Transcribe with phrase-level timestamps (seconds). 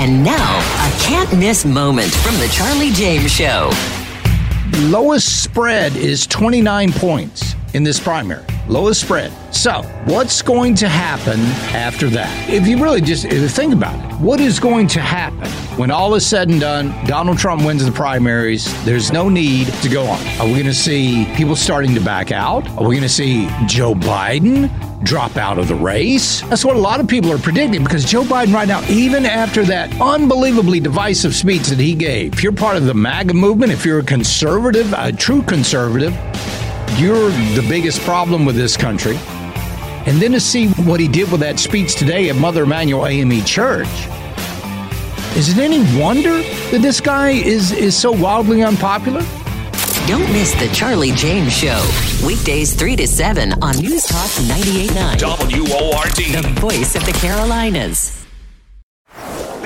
[0.00, 3.70] And now, a can't miss moment from The Charlie James Show.
[4.84, 8.42] Lowest spread is 29 points in this primary.
[8.66, 9.30] Lowest spread.
[9.54, 11.38] So, what's going to happen
[11.76, 12.48] after that?
[12.48, 15.50] If you really just think about it, what is going to happen
[15.80, 16.88] when all is said and done?
[17.06, 18.68] Donald Trump wins the primaries.
[18.84, 20.20] There's no need to go on.
[20.38, 22.68] Are we going to see people starting to back out?
[22.72, 24.68] Are we going to see Joe Biden
[25.02, 26.42] drop out of the race?
[26.42, 29.64] That's what a lot of people are predicting because Joe Biden, right now, even after
[29.64, 33.86] that unbelievably divisive speech that he gave, if you're part of the MAGA movement, if
[33.86, 36.12] you're a conservative, a true conservative,
[36.98, 39.16] you're the biggest problem with this country.
[40.04, 43.42] And then to see what he did with that speech today at Mother Emanuel AME
[43.46, 43.88] Church.
[45.36, 49.20] Is it any wonder that this guy is, is so wildly unpopular?
[50.06, 51.80] Don't miss The Charlie James Show.
[52.26, 55.70] Weekdays 3 to 7 on News Talk 98.9.
[55.70, 56.42] WORD.
[56.42, 58.19] The voice of the Carolinas.